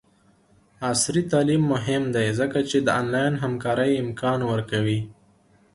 عصري 0.89 1.21
تعلیم 1.31 1.61
مهم 1.73 2.03
دی 2.15 2.27
ځکه 2.39 2.59
چې 2.69 2.77
د 2.81 2.87
آنلاین 2.99 3.33
همکارۍ 3.43 3.91
امکان 4.03 4.39
ورکوي. 4.51 4.99